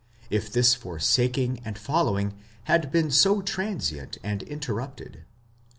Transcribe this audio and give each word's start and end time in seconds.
if 0.31 0.51
this 0.51 0.73
forsak 0.75 1.37
ing 1.37 1.59
and 1.63 1.77
following 1.77 2.33
had 2.63 2.91
been 2.91 3.11
so 3.11 3.39
transient 3.39 4.17
and 4.23 4.41
interrupted? 4.41 5.25